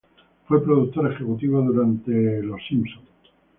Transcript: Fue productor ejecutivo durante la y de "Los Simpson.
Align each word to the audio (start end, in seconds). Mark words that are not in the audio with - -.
Fue 0.47 0.63
productor 0.63 1.13
ejecutivo 1.13 1.61
durante 1.61 2.09
la 2.11 2.19
y 2.19 2.23
de 2.23 2.41
"Los 2.43 2.61
Simpson. 2.67 3.03